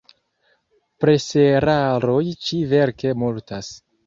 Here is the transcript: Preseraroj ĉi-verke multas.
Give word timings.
Preseraroj 1.05 2.19
ĉi-verke 2.47 3.15
multas. 3.27 3.73